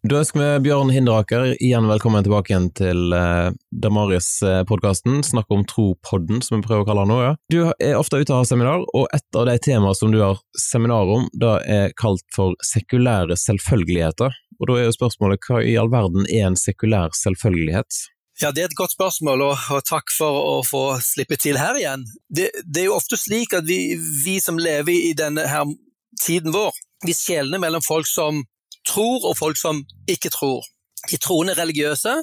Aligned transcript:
Da 0.00 0.16
ønsker 0.22 0.40
vi 0.40 0.60
Bjørn 0.64 0.88
Hinderaker 0.94 1.50
igjen 1.60 1.84
velkommen 1.84 2.24
tilbake 2.24 2.54
igjen 2.54 2.70
til 2.72 3.12
eh, 3.12 3.50
Damaris-podkasten, 3.84 5.18
Snakk 5.28 5.50
om 5.52 5.66
tro-podden, 5.68 6.38
som 6.40 6.56
vi 6.56 6.64
prøver 6.64 6.86
å 6.86 6.88
kalle 6.88 7.02
den 7.04 7.10
nå. 7.12 7.18
Ja. 7.20 7.32
Du 7.52 7.58
er 7.68 7.98
ofte 7.98 8.16
ute 8.16 8.32
og 8.32 8.38
har 8.38 8.46
seminar, 8.48 8.86
og 8.96 9.10
et 9.12 9.36
av 9.36 9.44
de 9.50 9.58
temaene 9.60 9.98
som 9.98 10.08
du 10.14 10.22
har 10.22 10.38
seminar 10.56 11.10
om, 11.12 11.26
da 11.36 11.58
er 11.60 11.92
kalt 12.00 12.24
for 12.32 12.56
sekulære 12.64 13.36
selvfølgeligheter. 13.36 14.38
Og 14.56 14.70
da 14.70 14.78
er 14.78 14.88
jo 14.88 14.94
spørsmålet 14.96 15.44
hva 15.44 15.60
i 15.68 15.74
all 15.82 15.92
verden 15.92 16.24
er 16.32 16.46
en 16.48 16.56
sekulær 16.56 17.12
selvfølgelighet? 17.20 17.98
Ja, 18.40 18.54
Det 18.56 18.62
er 18.62 18.70
et 18.70 18.78
godt 18.78 18.94
spørsmål, 18.96 19.44
og, 19.50 19.66
og 19.76 19.84
takk 19.84 20.08
for 20.16 20.38
å 20.54 20.54
få 20.64 20.84
slippe 21.04 21.36
til 21.36 21.60
her 21.60 21.76
igjen. 21.76 22.06
Det, 22.32 22.48
det 22.64 22.86
er 22.86 22.88
jo 22.88 22.96
ofte 22.96 23.20
slik 23.20 23.52
at 23.52 23.68
vi, 23.68 23.98
vi, 24.24 24.38
som 24.40 24.56
lever 24.56 24.96
i 24.96 25.12
denne 25.12 25.44
her 25.44 25.68
tiden 26.16 26.56
vår, 26.56 26.72
vi 27.04 27.12
skjelner 27.12 27.60
mellom 27.60 27.84
folk 27.84 28.08
som 28.08 28.40
tror 28.86 29.26
og 29.28 29.38
folk 29.38 29.58
som 29.60 29.82
ikke 30.08 30.32
tror. 30.34 30.64
De 31.10 31.16
troende 31.20 31.54
er 31.54 31.62
religiøse, 31.62 32.16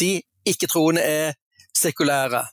de 0.00 0.10
ikke-troende 0.48 1.02
er 1.02 1.36
sekulære. 1.76 2.44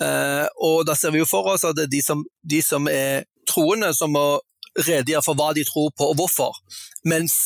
Uh, 0.00 0.46
og 0.64 0.86
da 0.88 0.96
ser 0.96 1.12
vi 1.12 1.20
jo 1.20 1.28
for 1.28 1.52
oss 1.52 1.66
at 1.68 1.76
det 1.76 1.86
er 1.86 1.92
de 1.92 2.02
som, 2.02 2.24
de 2.42 2.60
som 2.64 2.88
er 2.90 3.26
troende, 3.48 3.92
som 3.94 4.12
må 4.14 4.40
redegjøre 4.78 5.24
for 5.24 5.38
hva 5.38 5.50
de 5.56 5.64
tror 5.68 5.90
på 5.96 6.10
og 6.12 6.18
hvorfor. 6.18 6.60
Mens 7.08 7.36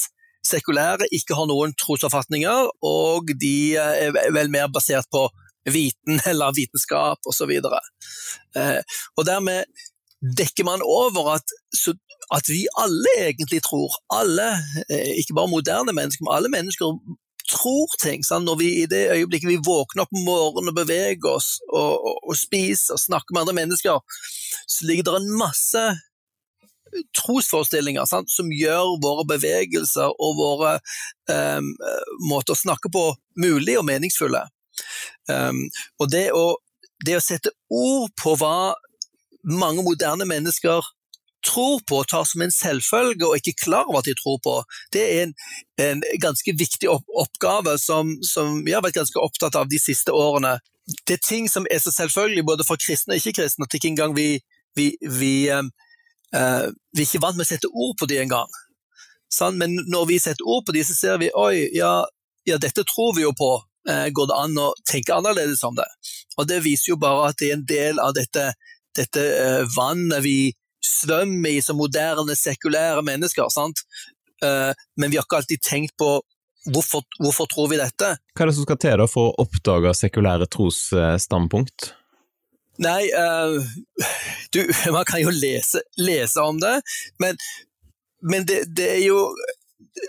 sekulære 0.45 1.09
ikke 1.16 1.37
har 1.39 1.48
noen 1.48 1.73
trosoppfatninger, 1.80 2.69
og 2.84 3.33
de 3.41 3.56
er 3.80 4.12
vel 4.34 4.53
mer 4.53 4.69
basert 4.73 5.09
på 5.12 5.27
viten 5.64 6.20
eller 6.30 6.55
vitenskap 6.56 7.30
osv. 7.30 7.56
Eh, 7.56 8.80
og 9.16 9.27
dermed 9.27 9.64
dekker 10.25 10.64
man 10.64 10.84
over 10.84 11.34
at, 11.34 11.55
at, 12.33 12.48
vi 12.48 12.64
alle 12.80 13.12
egentlig 13.27 13.62
tror. 13.66 13.92
Alle, 14.12 14.48
eh, 14.88 15.19
ikke 15.20 15.37
bare 15.37 15.52
moderne 15.52 15.92
mennesker, 15.92 16.24
men 16.24 16.37
alle 16.37 16.50
mennesker 16.52 16.97
tror 17.50 17.92
ting. 18.02 18.24
Sant? 18.24 18.45
Når 18.45 18.56
vi 18.60 18.70
I 18.83 18.87
det 18.87 19.05
øyeblikket 19.12 19.50
vi 19.50 19.60
våkner 19.66 20.05
opp 20.05 20.16
om 20.16 20.24
morgenen 20.24 20.72
og 20.72 20.78
beveger 20.78 21.28
oss 21.28 21.58
og, 21.69 21.92
og, 22.00 22.16
og 22.28 22.36
spiser 22.39 22.97
og 22.97 23.03
snakker 23.03 23.34
med 23.34 23.44
andre 23.44 23.58
mennesker, 23.61 24.00
så 24.66 24.89
ligger 24.89 25.11
det 25.11 25.20
en 25.20 25.39
masse 25.39 25.84
trosforestillinger 27.19 28.06
sant, 28.06 28.31
som 28.31 28.53
gjør 28.55 28.98
våre 29.03 29.27
bevegelser 29.34 30.14
og 30.14 30.36
våre 30.38 30.77
um, 31.31 31.72
måter 32.28 32.55
å 32.55 32.61
snakke 32.61 32.91
på 32.94 33.09
mulig 33.42 33.75
og 33.81 33.86
meningsfulle. 33.88 34.44
Um, 35.31 35.64
og 35.98 36.11
det 36.12 36.28
å, 36.36 36.44
det 37.05 37.19
å 37.19 37.25
sette 37.25 37.55
ord 37.72 38.12
på 38.20 38.36
hva 38.38 38.75
mange 39.44 39.84
moderne 39.84 40.27
mennesker 40.28 40.86
tror 41.45 41.83
på 41.89 42.00
og 42.03 42.09
tar 42.11 42.27
som 42.28 42.42
en 42.45 42.53
selvfølge 42.55 43.27
og 43.27 43.39
ikke 43.39 43.64
klar 43.64 43.89
over 43.89 44.03
at 44.03 44.09
de 44.09 44.17
tror 44.19 44.39
på, 44.45 44.56
det 44.97 45.05
er 45.05 45.23
en, 45.27 45.34
en 45.83 46.05
ganske 46.23 46.56
viktig 46.59 46.91
oppgave 46.91 47.77
som, 47.78 48.17
som, 48.25 48.62
vi 48.67 48.75
har 48.75 48.84
vært 48.84 49.00
ganske 49.00 49.20
opptatt 49.20 49.59
av 49.61 49.69
de 49.70 49.81
siste 49.83 50.12
årene. 50.12 50.56
Det 51.09 51.19
er 51.19 51.25
ting 51.25 51.48
som 51.48 51.69
er 51.70 51.81
så 51.81 51.92
selvfølgelig 51.95 52.45
både 52.48 52.67
for 52.69 52.81
kristne 52.81 53.17
og 53.17 53.22
ikke-kristne 53.22 53.69
at 53.69 53.77
ikke 53.77 53.92
engang 53.92 54.17
vi, 54.17 54.28
vi, 54.77 54.95
vi 55.20 55.34
Uh, 56.34 56.67
vi 56.97 57.05
er 57.05 57.06
ikke 57.06 57.22
vant 57.22 57.39
med 57.39 57.47
å 57.47 57.47
sette 57.47 57.70
ord 57.70 57.95
på 58.00 58.09
de 58.11 58.19
engang. 58.19 58.50
Sånn? 59.33 59.59
Men 59.61 59.77
når 59.91 60.09
vi 60.11 60.19
setter 60.22 60.48
ord 60.50 60.65
på 60.67 60.75
de, 60.75 60.83
så 60.87 60.97
ser 60.97 61.20
vi 61.22 61.31
oi, 61.31 61.69
ja, 61.77 62.03
ja 62.48 62.59
dette 62.59 62.83
tror 62.91 63.15
vi 63.15 63.22
jo 63.22 63.31
på. 63.39 63.53
Uh, 63.87 64.09
går 64.17 64.31
det 64.31 64.41
an 64.41 64.59
å 64.59 64.69
tenke 64.89 65.15
annerledes 65.15 65.62
om 65.67 65.77
det? 65.78 65.87
Og 66.41 66.48
Det 66.50 66.62
viser 66.65 66.95
jo 66.95 66.98
bare 66.98 67.31
at 67.31 67.39
det 67.39 67.50
er 67.50 67.59
en 67.59 67.67
del 67.69 68.03
av 68.03 68.17
dette, 68.17 68.48
dette 68.98 69.22
uh, 69.22 69.62
vannet 69.77 70.25
vi 70.27 70.39
svømmer 70.85 71.57
i 71.57 71.65
som 71.65 71.79
moderne, 71.81 72.37
sekulære 72.39 73.05
mennesker. 73.07 73.49
Sant? 73.53 73.87
men 74.45 75.09
vi 75.09 75.17
har 75.17 75.25
ikke 75.25 75.39
alltid 75.39 75.63
tenkt 75.65 75.95
på 75.97 76.19
hvorfor, 76.69 77.05
hvorfor 77.23 77.49
tror 77.49 77.71
vi 77.73 77.79
dette. 77.81 78.11
Hva 78.37 78.45
er 78.45 78.51
det 78.51 78.57
som 78.59 78.67
skal 78.67 78.81
til 78.83 79.05
for 79.09 79.31
å 79.31 79.45
oppdage 79.47 79.95
sekulære 79.97 80.49
trosstandpunkt? 80.53 81.93
Nei, 82.83 83.07
uh, 83.15 83.61
du, 84.55 84.65
man 84.97 85.05
kan 85.09 85.23
jo 85.23 85.33
lese, 85.34 85.84
lese 86.00 86.43
om 86.43 86.59
det, 86.62 86.81
men, 87.23 87.39
men 88.23 88.49
det, 88.49 88.65
det, 88.75 88.89
er 88.97 89.05
jo 89.05 89.21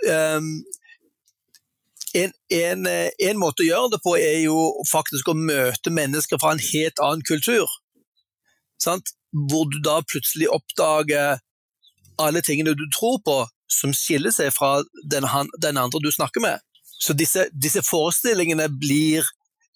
um, 0.09 0.49
en, 2.17 2.33
en, 2.57 2.87
en, 2.89 3.41
måte 3.41 3.65
å 3.65 3.69
gjøre 3.69 3.93
det 3.93 4.01
på 4.05 4.15
er 4.17 4.39
jo 4.47 4.57
faktisk 4.89 5.29
å 5.29 5.37
møte 5.37 5.93
mennesker 5.93 6.41
fra 6.41 6.55
en 6.55 6.63
helt 6.71 7.03
annen 7.03 7.25
kultur. 7.27 7.69
Sant? 8.81 9.13
Hvor 9.35 9.67
du 9.71 9.81
da 9.83 9.99
plutselig 10.07 10.47
oppdager 10.53 11.41
alle 12.21 12.41
tingene 12.45 12.75
du 12.77 12.85
tror 12.95 13.19
på, 13.25 13.41
som 13.71 13.91
skiller 13.95 14.31
seg 14.31 14.53
fra 14.55 14.77
den, 15.11 15.25
den 15.61 15.79
andre 15.81 15.99
du 15.99 16.11
snakker 16.13 16.43
med. 16.43 16.61
Så 17.01 17.13
disse, 17.17 17.49
disse 17.51 17.83
forestillingene 17.83 18.69
blir 18.71 19.25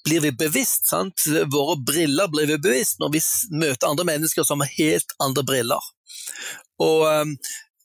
blir 0.08 0.22
vi 0.24 0.32
bevisst. 0.32 0.88
Sant? 0.88 1.26
Våre 1.52 1.76
briller 1.84 2.30
blir 2.32 2.48
vi 2.48 2.58
bevisst 2.58 3.02
når 3.02 3.12
vi 3.18 3.22
møter 3.52 3.90
andre 3.90 4.06
mennesker 4.08 4.48
som 4.48 4.64
har 4.64 4.72
helt 4.78 5.16
andre 5.20 5.44
briller. 5.44 5.90
Og 6.80 7.04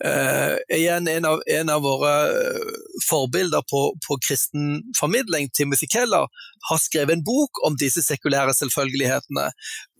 uh, 0.03 0.57
igjen, 0.77 1.09
en 1.09 1.25
av, 1.25 1.43
en 1.47 1.69
av, 1.71 1.83
våre 1.83 2.13
eh, 2.31 2.73
forbilder 3.09 3.63
på, 3.71 3.83
på 4.07 4.19
kristen 4.27 4.83
formidling, 4.99 5.49
Timothy 5.55 5.87
Keller, 5.93 6.27
har 6.71 6.81
skrevet 6.83 7.15
en 7.15 7.25
bok 7.25 7.63
om 7.67 7.77
disse 7.79 8.03
sekulære 8.03 8.57
selvfølgelighetene. 8.59 9.47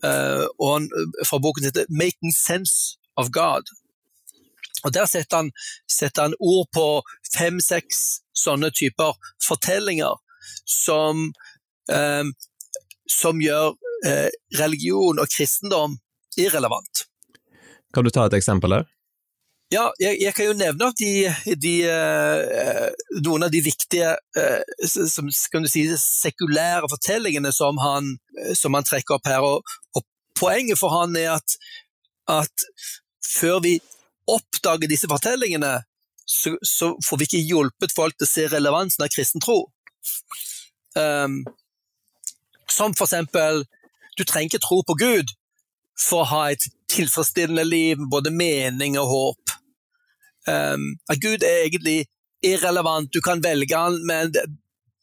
Uh, 0.03 0.45
og 0.59 0.73
han, 0.73 0.89
fra 1.23 1.39
boken 1.39 1.69
heter 1.69 1.87
'Making 1.89 2.35
Sense 2.35 2.97
of 3.15 3.31
God'. 3.31 3.71
Og 4.83 4.93
Der 4.93 5.05
setter 5.05 5.37
han, 5.37 5.51
setter 5.89 6.21
han 6.27 6.35
ord 6.39 6.67
på 6.73 7.01
fem-seks 7.33 8.21
sånne 8.37 8.69
typer 8.69 9.15
fortellinger 9.47 10.19
som 10.65 11.31
uh, 11.91 12.25
som 13.09 13.41
gjør 13.41 13.77
religion 14.59 15.17
og 15.21 15.29
kristendom 15.31 15.95
irrelevant. 16.37 17.05
Kan 17.93 18.03
du 18.03 18.11
ta 18.13 18.25
et 18.27 18.35
eksempel 18.37 18.75
der? 18.75 18.85
Ja, 19.73 19.87
jeg, 19.97 20.19
jeg, 20.21 20.33
kan 20.37 20.45
jo 20.45 20.53
nevne 20.57 20.91
de, 20.99 21.11
de, 21.57 21.73
uh, 21.89 23.15
noen 23.25 23.47
av 23.47 23.53
de 23.53 23.63
viktige 23.65 24.11
uh, 24.37 24.85
som, 24.85 25.31
si, 25.65 25.87
sekulære 25.97 26.89
fortellingene 26.91 27.49
som 27.55 27.79
han, 27.81 28.11
som 28.53 28.77
han 28.77 28.85
trekker 28.85 29.17
opp 29.17 29.31
her. 29.31 29.45
Og, 29.45 29.77
og, 29.95 30.05
Poenget 30.35 30.75
for 30.75 30.91
han 30.91 31.13
er 31.15 31.29
at, 31.37 31.53
at 32.27 32.63
før 33.23 33.61
vi 33.63 33.77
oppdager 34.27 34.89
disse 34.91 35.07
fortellingene, 35.07 35.77
så, 36.27 36.57
så, 36.59 36.89
får 37.07 37.21
vi 37.21 37.27
ikke 37.29 37.43
hjulpet 37.47 37.93
folk 37.95 38.17
til 38.17 38.27
å 38.27 38.31
se 38.33 38.47
relevansen 38.51 39.05
av 39.05 39.13
kristen 39.13 39.39
tro. 39.39 39.61
Um, 40.99 41.45
som 42.67 42.91
for 42.99 43.07
eksempel, 43.07 43.63
du 44.19 44.25
trenger 44.25 44.49
ikke 44.49 44.65
tro 44.65 44.81
på 44.83 44.97
Gud 44.99 45.31
for 45.95 46.25
å 46.25 46.29
ha 46.33 46.43
et 46.51 46.67
tilfredsstillende 46.91 47.63
liv, 47.67 48.03
både 48.11 48.33
mening 48.35 48.99
og 48.99 49.11
håp. 49.11 49.44
Um, 50.49 50.95
at 51.09 51.21
Gud 51.21 51.43
er 51.43 51.65
egentlig 51.65 52.05
irrelevant, 52.45 53.13
du 53.13 53.21
kan 53.21 53.41
velge 53.43 53.77
han, 53.77 53.97
men 54.05 54.33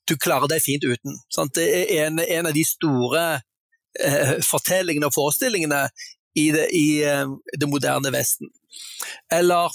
du 0.09 0.17
klarer 0.17 0.51
deg 0.51 0.63
fint 0.63 0.85
uten. 0.85 1.19
Sant? 1.35 1.55
Det 1.57 1.67
er 1.67 2.07
en, 2.07 2.21
en, 2.23 2.47
av 2.47 2.55
de 2.55 2.65
store 2.67 3.25
uh, 3.41 4.35
fortellingene 4.47 5.09
og 5.11 5.17
forestillingene 5.17 5.87
i 6.39 6.49
det, 6.55 6.69
i, 6.77 6.87
uh, 7.07 7.35
det 7.59 7.71
moderne 7.71 8.13
Vesten. 8.15 8.53
Eller 9.33 9.73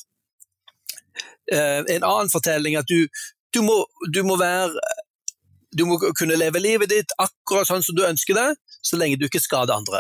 uh, 1.54 1.82
en 1.84 2.04
annen 2.04 2.32
fortelling 2.32 2.80
at 2.80 2.88
du, 2.88 3.08
du, 3.56 3.62
må, 3.66 3.82
du 4.14 4.24
må 4.28 4.40
være 4.40 4.72
du 5.78 5.84
må 5.86 6.00
kunne 6.18 6.40
leve 6.40 6.62
livet 6.64 6.90
ditt 6.90 7.12
akkurat 7.22 7.68
sånn 7.70 7.84
som 7.84 7.98
du 7.98 8.06
ønsker 8.08 8.38
det, 8.38 8.48
så 8.82 8.98
lenge 8.98 9.20
du 9.20 9.28
ikke 9.28 9.44
skader 9.44 9.76
andre. 9.76 10.00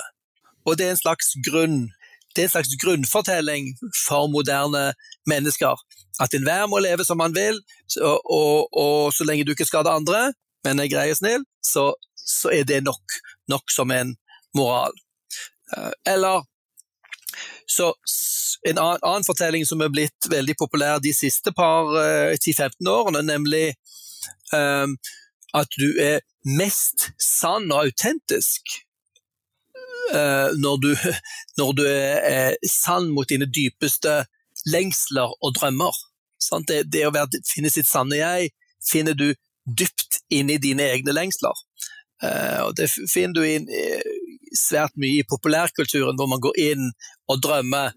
Og 0.67 0.78
det 0.79 0.88
er 0.88 0.95
en 0.95 0.99
slags 0.99 1.34
grunn 1.45 1.89
det 2.38 2.44
er 2.44 2.50
en 2.52 2.53
slags 2.53 2.75
grunnfortelling 2.84 3.72
for 4.06 4.30
moderne 4.30 4.92
mennesker. 5.30 5.74
At 6.22 6.34
enhver 6.38 6.68
må 6.70 6.80
leve 6.80 7.06
som 7.06 7.22
han 7.24 7.34
vil, 7.36 7.58
og, 8.02 8.20
og, 8.24 8.70
og, 8.78 9.14
så 9.14 9.25
lenge 9.25 9.46
du 9.46 9.56
ikke 9.56 9.66
skader 9.66 9.97
andre, 9.97 10.32
men 10.66 10.82
er 10.82 10.91
grei 10.91 11.09
og 11.14 11.17
snill, 11.20 11.46
så, 11.66 11.90
så, 12.17 12.52
er 12.53 12.67
det 12.70 12.84
nok, 12.85 13.17
nok 13.50 13.73
som 13.73 13.91
en 13.94 14.14
moral. 14.58 14.94
Eh, 15.78 15.91
eller 16.14 16.46
så 17.67 17.91
en 18.67 18.78
annen, 18.78 19.02
annen, 19.03 19.26
fortelling 19.28 19.66
som 19.67 19.82
er 19.82 19.91
blitt 19.94 20.29
veldig 20.32 20.56
populær 20.59 21.02
de 21.03 21.14
siste 21.14 21.52
par 21.58 21.90
10-15 22.38 22.70
eh, 22.70 22.91
årene, 22.94 23.23
nemlig 23.28 23.66
um, 24.53 24.96
at 25.58 25.79
du 25.79 26.00
er 26.02 26.22
mest 26.58 27.09
sann 27.22 27.72
og 27.72 27.90
autentisk 27.90 28.78
når, 30.08 30.78
du, 30.84 30.92
når, 31.59 31.72
du, 31.78 31.84
er 31.88 32.56
sann 32.70 33.09
mot 33.16 33.28
dine 33.30 33.48
dypeste 33.50 34.22
lengsler 34.72 35.34
og 35.42 35.56
drømmer. 35.58 35.96
Det, 36.70 36.84
det, 36.94 37.04
å 37.08 37.12
være, 37.12 37.42
finne 37.50 37.72
sitt 37.74 37.90
sanne 37.90 38.20
jeg 38.20 38.52
finner 38.88 39.18
du 39.18 39.32
dypt 39.68 40.22
inn 40.32 40.52
i 40.54 40.59
dine 40.62 40.86
egne 40.94 41.16
lengsler. 41.16 41.66
Uh, 42.24 42.70
og 42.70 42.78
det 42.80 42.88
finner 42.90 43.36
du 43.36 43.44
inn, 43.46 43.68
svært 44.56 44.96
mye 45.00 45.22
i 45.22 45.28
populærkulturen, 45.28 46.18
hvor 46.18 46.30
man 46.32 46.42
går 46.44 46.59
inn 46.72 46.90
og 47.30 47.42
drømmer 47.44 47.94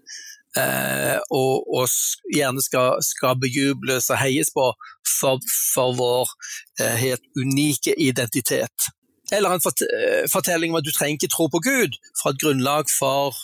eh, 0.57 1.17
og, 1.31 1.67
og, 1.67 1.87
gjerne 2.33 2.63
skal, 2.63 2.99
skal 3.05 3.39
bejubles 3.41 4.09
og 4.11 4.21
heies 4.21 4.51
på 4.53 4.71
for, 5.07 5.41
for 5.73 5.95
vår 5.99 6.33
eh, 6.81 6.97
helt 7.05 7.23
unike 7.39 7.95
identitet. 7.97 8.91
Eller 9.31 9.55
en 9.55 9.61
eh, 9.63 10.25
fortelling 10.31 10.73
om 10.73 10.79
at 10.81 10.87
du 10.87 10.91
trenger 10.91 11.19
ikke 11.19 11.31
tro 11.31 11.47
på 11.51 11.61
Gud 11.63 11.95
for 12.19 12.31
et 12.31 12.41
grunnlag 12.41 12.89
for, 12.91 13.37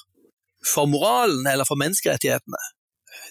for 0.66 0.90
moralen 0.90 1.48
eller 1.48 1.68
for 1.68 1.80
menneskerettighetene. 1.80 2.60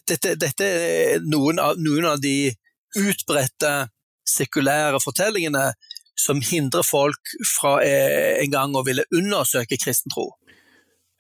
Dette, 0.08 0.37
dette 0.41 0.64
er 0.64 1.26
noen 1.26 1.61
av, 1.62 1.76
noen 1.81 2.06
av 2.08 2.23
de 2.23 2.55
utbredte 2.97 3.75
sekulære 4.26 5.00
fortellingene 5.03 5.70
som 6.17 6.41
hindrer 6.41 6.87
folk 6.87 7.35
fra 7.44 7.76
eh, 7.85 8.41
en 8.41 8.53
gang 8.53 8.76
å 8.76 8.85
ville 8.87 9.05
undersøke 9.14 9.79
kristen 9.81 10.12
tro. 10.14 10.31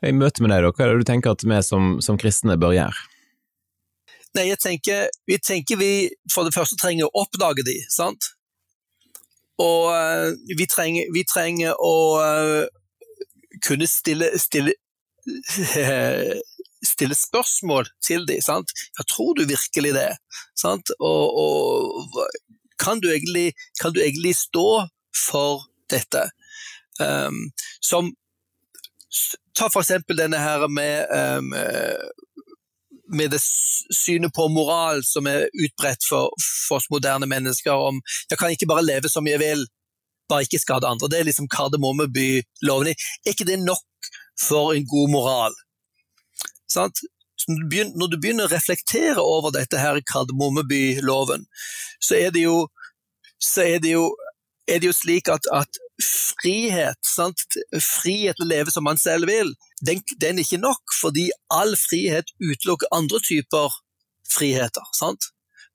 I 0.04 0.12
møte 0.12 0.44
med 0.44 0.52
deg, 0.52 0.64
da, 0.64 0.72
hva 0.72 0.84
er 0.84 0.92
det 0.92 1.04
du 1.04 1.08
tenker 1.08 1.36
at 1.36 1.44
vi 1.44 1.60
som, 1.64 1.96
som 2.04 2.18
kristne 2.20 2.56
bør 2.60 2.74
gjøre? 2.76 3.04
Nei, 4.36 4.50
jeg 4.50 4.60
tenker, 4.60 5.12
vi 5.28 5.38
tenker 5.40 5.78
vi 5.80 5.92
for 6.32 6.44
det 6.44 6.52
første 6.56 6.76
trenger 6.80 7.08
å 7.08 7.24
oppdage 7.24 7.64
de, 7.64 7.78
sant? 7.92 8.32
Og 9.62 9.88
uh, 9.92 10.32
vi, 10.58 10.66
trenger, 10.68 11.08
vi, 11.14 11.22
trenger, 11.28 11.76
å 11.80 11.94
uh, 12.20 12.64
kunne 13.64 13.88
stille, 13.88 14.28
stille, 14.40 14.74
stille 16.92 17.16
spørsmål 17.16 17.88
til 18.04 18.26
dem. 18.28 18.42
sant? 18.44 18.74
Ja, 18.98 19.06
tror 19.08 19.34
du 19.38 19.46
virkelig 19.48 19.94
det? 19.96 20.10
Og, 21.00 21.40
og 21.40 22.20
kan, 22.82 23.00
du 23.00 23.08
egentlig, 23.10 23.52
kan, 23.80 23.96
du 23.96 24.02
egentlig, 24.04 24.36
stå 24.36 24.86
for 25.16 25.66
dette? 25.90 26.28
Um, 27.00 27.50
som 27.80 28.14
Ta 29.56 29.70
for 29.72 29.80
eksempel 29.80 30.18
denne 30.18 30.36
her 30.36 30.66
med, 30.68 31.08
um, 31.08 31.54
med 33.08 33.30
det 33.30 33.40
synet 33.94 34.34
på 34.34 34.48
moral 34.48 35.04
som 35.06 35.26
er 35.30 35.46
utbredt 35.64 36.04
for, 36.08 36.30
for 36.68 36.80
oss 36.80 36.90
moderne 36.90 37.28
mennesker, 37.30 37.72
om 37.72 38.00
jeg 38.30 38.38
kan 38.40 38.54
ikke 38.54 38.68
bare 38.70 38.86
leve 38.86 39.10
som 39.12 39.26
jeg 39.28 39.40
vil, 39.42 39.66
bare 40.28 40.46
ikke 40.46 40.62
skade 40.62 40.88
andre. 40.88 41.08
Det 41.10 41.20
er 41.20 41.28
liksom 41.28 41.48
Kardemommeby-loven. 41.52 42.90
Er 42.90 43.34
ikke 43.34 43.46
det 43.46 43.60
nok 43.62 44.10
for 44.40 44.74
en 44.74 44.86
god 44.90 45.12
moral? 45.12 45.54
Sant? 46.70 47.04
Når 47.46 48.10
du 48.10 48.16
begynner 48.18 48.48
å 48.48 48.54
reflektere 48.54 49.22
over 49.22 49.54
dette 49.54 49.78
her 49.78 50.00
Kardemommeby-loven, 50.10 51.46
så 52.02 52.18
er 52.18 52.32
det 52.34 52.46
jo, 52.46 52.64
er 53.62 53.78
det 53.82 53.94
jo, 53.94 54.08
er 54.66 54.82
det 54.82 54.90
jo 54.90 54.96
slik 54.96 55.30
at, 55.30 55.46
at 55.54 55.78
frihet, 56.02 56.98
sant? 57.06 57.46
frihet 57.78 58.36
til 58.36 58.48
å 58.48 58.50
leve 58.50 58.74
som 58.74 58.86
man 58.88 58.98
selv 59.00 59.30
vil, 59.30 59.54
den, 59.84 60.02
den, 60.20 60.38
er 60.38 60.44
ikke 60.44 60.62
nok, 60.62 60.94
fordi 61.00 61.28
all 61.52 61.74
frihet 61.76 62.30
utelukker 62.40 62.92
andre 62.96 63.20
typer 63.20 63.74
friheter. 64.32 64.86
sant? 64.96 65.30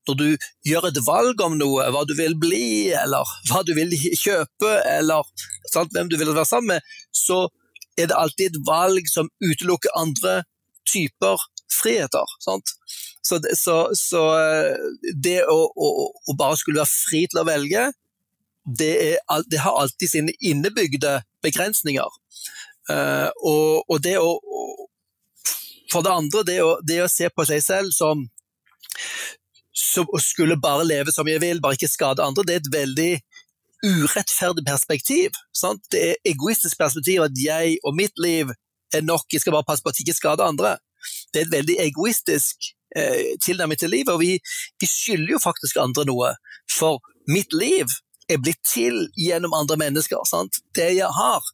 Når 0.08 0.18
du 0.18 0.28
gjør 0.66 0.88
et 0.90 1.00
valg 1.06 1.42
om 1.46 1.58
noe, 1.60 1.86
hva 1.94 2.02
du 2.10 2.16
vil 2.18 2.34
bli, 2.42 2.90
eller 2.98 3.28
hva 3.50 3.62
du 3.68 3.76
vil 3.78 3.94
kjøpe, 4.18 4.72
eller 4.90 5.28
sant, 5.70 5.94
hvem 5.94 6.10
du 6.10 6.18
vil 6.18 6.34
være 6.34 6.50
sammen 6.50 6.76
med, 6.76 6.96
så 7.14 7.46
er 8.00 8.10
det 8.10 8.18
alltid 8.18 8.50
et 8.50 8.62
valg 8.66 9.10
som 9.12 9.30
utelukker 9.44 9.94
andre 10.00 10.42
typer 10.90 11.38
friheter. 11.72 12.36
Sant? 12.42 12.74
Så, 13.22 13.38
så, 13.54 13.76
så 13.98 14.22
eh, 14.40 14.88
det 15.24 15.42
å, 15.46 15.60
å, 15.70 15.90
å, 16.10 16.36
bare 16.38 16.58
skulle 16.60 16.82
være 16.82 16.92
fri 16.92 17.28
til 17.30 17.44
å 17.44 17.48
velge, 17.48 17.92
det, 18.66 18.92
er, 19.14 19.46
det 19.50 19.62
har 19.62 19.78
alltid 19.84 20.10
sine 20.10 20.36
innebygde 20.42 21.20
begrensninger. 21.46 22.18
Uh, 22.92 23.30
og, 23.48 23.84
og, 23.88 23.98
det 24.04 24.18
å 24.20 24.32
For 25.92 26.04
det 26.04 26.12
andre, 26.12 26.44
det 26.48 26.60
å, 26.64 26.72
det 26.88 27.02
å 27.04 27.10
se 27.12 27.28
på 27.32 27.46
seg 27.48 27.64
selv 27.64 27.92
som, 27.96 28.24
som 29.76 30.08
skulle 30.24 30.60
bare 30.60 30.88
leve 30.88 31.12
som 31.12 31.28
jeg 31.28 31.42
vil, 31.44 31.60
bare 31.64 31.76
ikke 31.76 31.92
skade 31.92 32.24
andre, 32.24 32.46
det 32.48 32.56
er 32.56 32.62
et 32.64 32.74
veldig 32.76 33.12
urettferdig 33.82 34.64
perspektiv. 34.66 35.36
Sant? 35.56 35.84
Det 35.92 36.02
er 36.12 36.32
egoistisk 36.32 36.78
perspektiv 36.80 37.26
at 37.26 37.36
jeg 37.38 37.80
og 37.84 37.98
mitt 37.98 38.16
liv 38.24 38.54
er 38.94 39.04
nok, 39.04 39.26
jeg 39.32 39.44
skal 39.44 39.56
bare 39.56 39.68
passe 39.68 39.84
på 39.84 39.92
at 39.92 40.00
jeg 40.00 40.08
ikke 40.08 40.20
skader 40.20 40.48
andre. 40.48 40.78
Det 41.34 41.42
er 41.42 41.48
et 41.48 41.56
veldig 41.56 41.78
egoistisk 41.82 42.72
eh, 42.96 43.34
tilnærming 43.44 43.80
til 43.80 43.94
livet, 43.94 44.14
og 44.14 44.22
vi, 44.22 44.38
vi 44.80 44.90
skylder 44.90 45.36
jo 45.36 45.44
faktisk 45.44 45.80
andre 45.82 46.06
noe. 46.10 46.34
For 46.70 47.02
mitt 47.32 47.56
liv 47.56 47.90
er 48.30 48.42
blitt 48.42 48.62
til 48.68 49.08
gjennom 49.20 49.56
andre 49.58 49.80
mennesker. 49.82 50.22
Sant? 50.30 50.62
Det 50.76 50.92
jeg 50.98 51.10
har, 51.18 51.48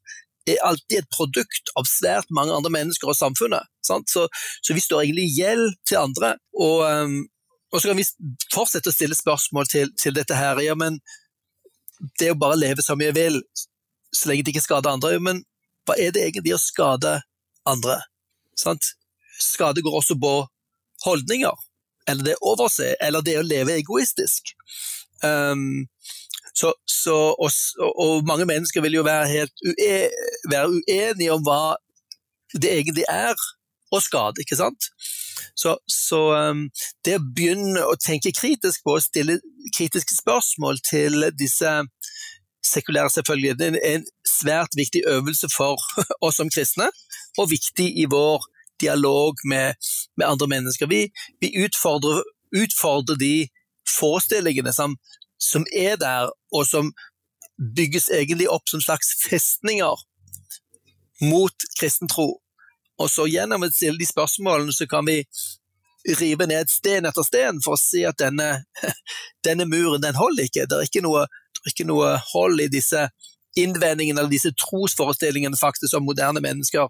er 0.54 0.66
alltid 0.66 1.02
et 1.02 1.10
produkt 1.14 1.72
av 1.80 1.88
svært 1.90 2.30
mange 2.34 2.56
andre 2.56 2.72
mennesker 2.74 3.12
og 3.12 3.18
samfunnet. 3.18 3.68
Så, 3.84 4.00
så, 4.08 4.76
vi 4.76 4.84
står 4.84 5.04
egentlig 5.04 5.28
i 5.28 5.36
gjeld 5.42 5.76
til 5.88 6.00
andre. 6.02 6.36
Og, 6.58 6.84
um, 6.84 7.20
og, 7.72 7.80
så 7.80 7.90
kan 7.90 8.00
vi 8.00 8.08
fortsette 8.54 8.92
å 8.92 8.96
stille 8.96 9.18
spørsmål 9.18 9.70
til, 9.72 9.92
til, 10.00 10.16
dette 10.18 10.38
her. 10.38 10.60
Ja, 10.64 10.76
men 10.80 11.00
det 12.20 12.32
å 12.34 12.40
bare 12.40 12.60
leve 12.60 12.86
som 12.86 13.02
jeg 13.02 13.16
vil, 13.18 13.42
så 14.16 14.30
lenge 14.30 14.48
det 14.48 14.56
ikke 14.56 14.68
skader 14.68 14.94
andre, 14.94 15.16
ja, 15.18 15.24
men 15.24 15.44
hva 15.88 15.96
er 16.00 16.14
det 16.14 16.26
egentlig 16.28 16.56
å 16.56 16.62
skade 16.62 17.18
andre? 17.68 18.02
Sant? 18.60 18.94
Skade 19.42 19.84
går 19.86 20.00
også 20.00 20.18
på 20.20 20.34
holdninger, 21.06 21.54
eller 22.10 22.26
det 22.26 22.38
å 22.40 22.54
overse, 22.54 22.94
eller 23.04 23.24
det 23.26 23.38
å 23.40 23.46
leve 23.46 23.78
egoistisk. 23.78 24.54
Um, 25.24 25.88
så, 26.58 26.72
så, 26.90 27.16
og, 27.38 27.52
og, 27.86 28.24
mange 28.26 28.48
mennesker 28.50 28.82
vil 28.82 28.98
jo 28.98 29.06
være 29.06 29.28
helt 29.30 29.66
ue, 29.68 29.98
være 30.50 30.72
uenige 30.74 31.36
om 31.36 31.44
hva 31.46 31.76
det 32.56 32.72
egentlig 32.72 33.06
er 33.12 33.36
å 33.94 34.00
skade, 34.02 34.42
ikke 34.42 34.58
sant? 34.58 34.90
Så, 35.58 35.76
så 35.90 36.22
um, 36.34 36.66
det 37.06 37.20
å 37.20 37.26
begynne 37.36 37.84
å 37.86 37.94
tenke 38.02 38.34
kritisk 38.36 38.86
på 38.86 38.96
å 38.98 39.04
stille 39.04 39.38
kritiske 39.76 40.18
spørsmål 40.18 40.82
til 40.86 41.28
disse 41.38 41.74
sekulære 42.66 43.14
selvfølgelig, 43.14 43.58
det 43.60 43.70
er 43.78 44.00
en 44.00 44.08
svært 44.28 44.74
viktig 44.78 45.04
øvelse 45.08 45.50
for 45.54 45.82
oss 46.26 46.40
som 46.42 46.50
kristne, 46.52 46.90
og 47.38 47.52
viktig 47.52 47.92
i 48.02 48.08
vår 48.10 48.50
dialog 48.82 49.38
med, 49.46 49.78
med 50.18 50.26
andre 50.26 50.50
mennesker. 50.56 50.90
Vi, 50.90 51.06
vi 51.42 51.54
utfordrer, 51.66 52.26
utfordrer 52.64 53.22
de 53.22 53.36
forestillingene 53.88 54.74
som, 54.74 54.98
som 55.42 55.66
er 55.76 55.98
der, 56.02 56.32
og 56.54 56.66
som 56.68 56.92
bygges 57.78 58.10
egentlig 58.14 58.50
opp 58.50 58.70
som 58.70 58.82
slags 58.82 59.14
festninger 59.24 60.04
mot 61.22 61.68
kristen 61.80 62.10
tro. 62.10 62.36
Og 62.98 63.10
så 63.14 63.28
gjennom 63.30 63.66
å 63.66 63.72
stille 63.74 64.00
de 64.00 64.10
spørsmålene, 64.10 64.74
så 64.74 64.88
kan 64.90 65.06
vi 65.06 65.24
rive 66.18 66.48
ned 66.48 66.70
sten 66.72 67.06
etter 67.10 67.26
sten 67.26 67.60
for 67.64 67.76
å 67.76 67.82
si 67.82 68.04
at 68.08 68.20
denne, 68.22 68.64
denne 69.48 69.68
muren 69.70 70.04
den 70.04 70.18
holder 70.18 70.48
ikke. 70.48 70.68
Det 70.70 70.80
er 70.80 70.90
ikke 70.90 71.06
noe, 71.06 71.26
er 71.64 71.74
ikke 71.74 71.90
noe 71.90 72.16
hold 72.32 72.64
i 72.64 72.70
disse 72.72 73.08
innvendingene 73.58 74.22
eller 74.22 74.32
disse 74.32 74.54
trosforestillingene 74.54 75.58
faktisk 75.58 75.92
som 75.92 76.06
moderne 76.06 76.42
mennesker 76.44 76.86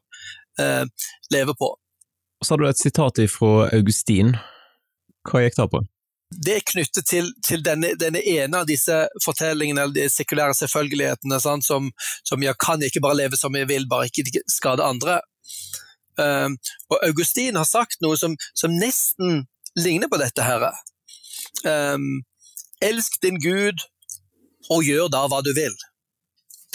eh, 0.60 0.84
lever 1.34 1.56
på. 1.60 1.74
Og 2.38 2.46
Så 2.46 2.54
har 2.54 2.62
du 2.62 2.68
et 2.70 2.82
sitat 2.82 3.22
fra 3.34 3.70
Augustin. 3.74 4.36
Hva 5.28 5.44
gikk 5.44 5.58
det 5.58 5.70
på? 5.72 5.82
Det 6.30 6.56
er 6.58 6.66
knyttet 6.68 7.08
til, 7.08 7.30
til 7.46 7.64
denne, 7.64 7.94
denne, 8.00 8.20
ene 8.20 8.62
av 8.62 8.68
disse 8.68 8.96
fortellingene, 9.24 9.84
eller 9.84 9.96
de 9.96 10.08
sekulære 10.12 10.58
selvfølgelighetene, 10.60 11.40
sant, 11.40 11.66
som, 11.66 11.90
som, 12.28 12.44
jeg 12.44 12.58
kan 12.60 12.84
ikke 12.84 13.02
bare 13.04 13.20
leve 13.22 13.40
som 13.40 13.56
jeg 13.56 13.70
vil, 13.70 13.88
bare 13.90 14.10
ikke 14.12 14.44
skade 14.52 14.84
andre. 14.84 15.22
Um, 16.18 16.58
og 16.92 17.00
Augustin 17.06 17.56
har 17.56 17.68
sagt 17.70 18.02
noe 18.04 18.18
som, 18.20 18.36
som 18.58 18.74
nesten 18.76 19.46
ligner 19.78 20.12
på 20.12 20.20
dette 20.20 20.44
her. 20.44 20.68
Um, 21.64 22.26
elsk 22.84 23.22
din 23.24 23.40
Gud, 23.40 23.86
og 24.74 24.84
gjør 24.84 25.08
da 25.14 25.24
hva 25.32 25.40
du 25.46 25.54
vil. 25.56 25.76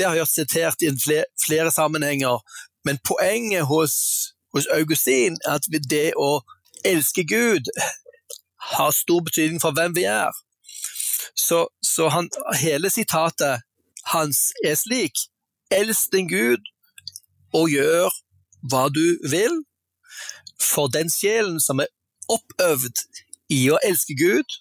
Det 0.01 0.09
har 0.09 0.17
jeg 0.17 0.31
sitert 0.33 0.81
i 0.81 0.95
flere, 0.97 1.71
sammenhenger, 1.71 2.41
men 2.89 2.97
poenget 3.05 3.69
hos, 3.69 3.95
hos 4.57 4.67
Augustin 4.73 5.37
er 5.45 5.61
at 5.61 5.69
det 5.91 6.15
å 6.17 6.39
elske 6.89 7.27
Gud 7.29 7.69
har 8.71 8.95
stor 8.95 9.23
betydning 9.27 9.61
for 9.63 9.75
hvem 9.77 9.95
vi 9.97 10.07
er. 10.09 10.31
Så, 11.39 11.67
så 11.83 12.09
han, 12.13 12.29
hele 12.61 12.91
sitatet 12.91 13.63
hans 14.13 14.51
er 14.65 14.77
slik 14.79 15.27
Elsk 15.73 16.13
din 16.13 16.29
Gud 16.29 16.67
og 17.57 17.71
gjør 17.73 18.13
hva 18.71 18.87
du 18.93 19.05
vil, 19.31 19.55
for 20.61 20.91
den 20.93 21.11
sjelen 21.11 21.59
som 21.61 21.81
er 21.83 21.91
oppøvd 22.31 23.01
i 23.53 23.63
å 23.73 23.81
elske 23.85 24.17
Gud, 24.19 24.59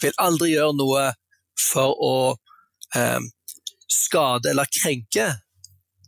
vil 0.00 0.16
aldri 0.18 0.54
gjøre 0.54 0.76
noe 0.78 1.04
for 1.60 1.94
å 2.00 2.14
eh, 2.96 3.20
skade 3.90 4.50
eller 4.50 4.70
krenke 4.80 5.28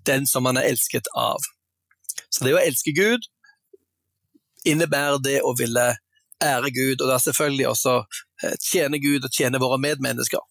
den 0.08 0.26
som 0.26 0.46
man 0.48 0.58
er 0.58 0.70
elsket 0.72 1.08
av. 1.18 1.44
Så 2.32 2.46
det 2.46 2.56
å 2.56 2.62
elske 2.62 2.94
Gud 2.96 3.28
innebærer 4.68 5.20
det 5.22 5.38
å 5.44 5.52
ville 5.58 5.92
ære 6.42 6.70
Gud, 6.70 7.00
og 7.00 7.08
da 7.10 7.18
selvfølgelig 7.22 7.68
også 7.68 7.98
eh, 8.44 8.56
tjene 8.62 9.00
Gud 9.02 9.24
og 9.24 9.32
tjene 9.34 9.60
våre 9.62 9.78
medmennesker. 9.82 10.42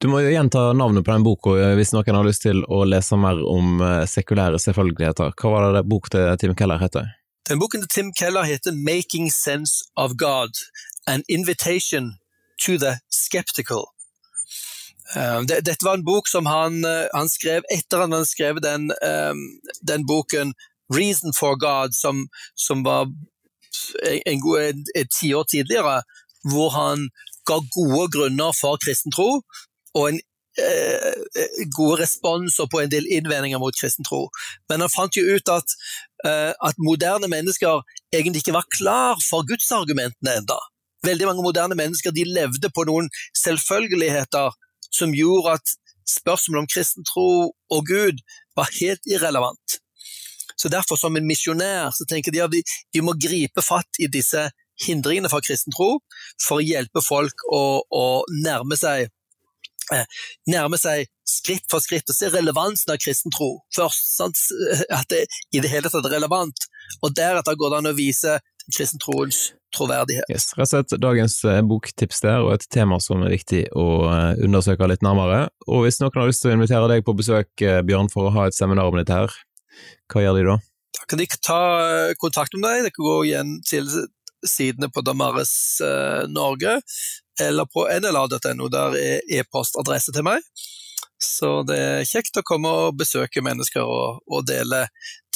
Du 0.00 0.08
må 0.08 0.22
jo 0.24 0.32
gjenta 0.32 0.70
navnet 0.72 1.04
på 1.04 1.12
den 1.12 1.24
boka 1.26 1.54
eh, 1.60 1.74
hvis 1.78 1.92
noen 1.94 2.18
har 2.18 2.26
lyst 2.26 2.44
til 2.46 2.62
å 2.72 2.82
lese 2.88 3.18
mer 3.20 3.40
om 3.44 3.80
eh, 3.84 4.04
sekulære 4.08 4.60
selvfølgeligheter. 4.62 5.34
Hva 5.36 5.54
var 5.54 5.70
det 5.76 5.86
bok 5.90 6.10
til 6.12 6.28
Tim 6.40 6.56
Keller 6.58 6.82
heter? 6.82 7.12
Den 7.48 7.60
boken 7.60 7.84
til 7.84 7.94
Tim 7.94 8.10
Keller 8.16 8.46
heter 8.46 8.72
'Making 8.72 9.30
Sense 9.34 9.84
of 9.96 10.16
God 10.16 10.54
An 11.06 11.24
Invitation 11.28 12.16
to 12.64 12.78
the 12.78 13.00
Skeptical'. 13.10 13.88
Dette 15.50 15.82
var 15.82 15.96
en 15.98 16.04
bok 16.06 16.28
som 16.28 16.46
han, 16.46 16.84
han 16.86 17.28
skrev 17.28 17.64
etter 17.74 18.04
at 18.04 18.12
han 18.14 18.26
skrevet 18.28 18.62
den, 18.62 18.92
den 19.82 20.04
boken 20.06 20.54
'Reason 20.94 21.34
for 21.34 21.58
God', 21.58 21.90
som, 21.90 22.28
som 22.54 22.84
var 22.86 23.10
en 24.26 24.40
god, 24.40 24.84
et 24.96 25.10
tiår 25.20 25.44
tidligere, 25.50 26.00
hvor 26.50 26.70
han 26.74 27.08
ga 27.48 27.60
gode 27.74 28.08
grunner 28.14 28.52
for 28.56 28.80
kristen 28.84 29.12
tro, 29.14 29.40
og 29.94 30.08
en 30.08 30.20
eh, 30.58 31.66
gode 31.76 32.00
responser 32.02 32.68
på 32.70 32.82
en 32.82 32.92
del 32.92 33.08
innvendinger 33.10 33.60
mot 33.62 33.76
kristen 33.76 34.06
tro. 34.06 34.28
Men 34.70 34.84
han 34.84 34.92
fant 34.92 35.16
jo 35.16 35.24
ut 35.34 35.52
at, 35.52 35.76
eh, 36.26 36.52
at 36.52 36.82
moderne 36.90 37.30
mennesker 37.30 37.82
egentlig 38.12 38.44
ikke 38.44 38.58
var 38.58 38.68
klar 38.78 39.20
for 39.24 39.46
gudsargumentene 39.48 40.40
enda. 40.42 40.58
Veldig 41.06 41.30
mange 41.30 41.46
moderne 41.46 41.78
mennesker 41.78 42.12
de 42.12 42.26
levde 42.28 42.72
på 42.74 42.84
noen 42.88 43.08
selvfølgeligheter 43.36 44.56
som 44.90 45.14
gjorde 45.16 45.56
at 45.58 45.76
spørsmålet 46.10 46.64
om 46.64 46.70
kristen 46.70 47.06
tro 47.06 47.30
og 47.70 47.86
Gud 47.86 48.20
var 48.58 48.68
helt 48.80 49.06
irrelevant. 49.08 49.79
Så 50.60 50.68
Derfor, 50.68 50.98
som 51.00 51.16
en 51.16 51.28
misjonær, 51.28 51.88
så 51.96 52.04
tenker 52.08 52.34
de 52.34 52.42
at 52.44 52.52
vi, 52.52 53.00
må 53.00 53.14
gripe 53.16 53.64
fatt 53.64 54.00
i 54.00 54.10
disse 54.12 54.50
hindringene 54.84 55.30
for 55.32 55.44
kristen 55.44 55.72
tro 55.76 55.94
for 56.44 56.60
å 56.60 56.64
hjelpe 56.64 57.02
folk 57.04 57.44
å, 57.52 57.80
å 57.84 58.04
nærme 58.44 58.76
seg 58.80 59.08
eh, 59.92 60.20
nærme 60.48 60.78
seg 60.80 61.08
skritt 61.28 61.66
for 61.70 61.84
skritt 61.84 62.08
og 62.08 62.16
se 62.16 62.30
relevansen 62.32 62.92
av 62.92 63.00
kristen 63.02 63.32
tro 63.34 63.54
først. 63.76 64.12
Sant? 64.18 64.44
At 64.92 65.08
det 65.12 65.26
i 65.52 65.62
det 65.64 65.72
hele 65.72 65.92
tatt 65.92 66.04
er 66.04 66.16
relevant. 66.18 66.68
Og 67.04 67.16
deretter 67.16 67.56
går 67.56 67.72
det 67.72 67.80
an 67.80 67.92
å 67.92 67.96
vise 67.96 68.38
kristen 68.70 69.00
troens 69.02 69.50
troverdighet. 69.76 70.26
Yes, 70.32 70.50
rett 70.58 70.66
og 70.66 70.72
slett 70.72 71.02
dagens 71.02 71.36
eh, 71.46 71.60
boktips 71.66 72.24
der, 72.24 72.42
og 72.44 72.56
et 72.56 72.66
tema 72.74 72.98
som 73.02 73.22
er 73.24 73.32
viktig 73.32 73.64
å 73.78 73.86
eh, 74.10 74.42
undersøke 74.44 74.88
litt 74.90 75.04
nærmere. 75.06 75.44
Og 75.68 75.86
hvis 75.86 76.00
noen 76.02 76.18
har 76.18 76.30
lyst 76.30 76.44
til 76.44 76.52
å 76.52 76.56
invitere 76.56 76.90
deg 76.90 77.06
på 77.06 77.14
besøk, 77.16 77.52
Bjørn, 77.86 78.10
for 78.12 78.28
å 78.28 78.34
ha 78.34 78.48
et 78.48 78.56
seminar 78.56 78.90
om 78.90 78.98
dette 78.98 79.14
her, 79.14 79.36
hva 80.12 80.24
gjør 80.24 80.40
de 80.40 80.48
da? 80.48 80.56
Da 80.98 81.06
kan 81.08 81.20
de 81.20 81.28
ta 81.40 81.60
kontakt 82.20 82.56
med 82.56 82.66
deg. 82.66 82.88
De 82.88 82.94
kan 82.94 83.06
gå 83.06 83.16
igjen 83.28 83.54
til 83.68 83.88
sidene 84.46 84.88
på 84.92 85.04
Damaris 85.04 85.80
eh, 85.84 86.26
Norge, 86.28 86.80
eller 87.40 87.68
på 87.70 87.86
nla.no. 88.00 88.68
Der 88.72 88.98
er 88.98 89.40
e-postadresse 89.40 90.14
til 90.16 90.26
meg. 90.26 90.44
Så 91.20 91.60
det 91.68 91.76
er 91.76 92.06
kjekt 92.08 92.38
å 92.40 92.44
komme 92.46 92.70
og 92.72 92.96
besøke 92.96 93.42
mennesker 93.44 93.84
og, 93.84 94.22
og 94.24 94.46
dele 94.48 94.86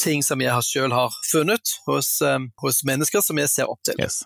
ting 0.01 0.23
som 0.25 0.41
jeg 0.41 0.65
selv 0.65 0.95
har 0.97 1.13
funnet 1.29 1.75
hos, 1.85 2.09
um, 2.25 2.49
hos 2.63 2.81
mennesker 2.87 3.21
som 3.21 3.37
jeg 3.37 3.51
ser 3.53 3.69
opp 3.69 3.83
til. 3.85 3.99
Yes. 4.01 4.23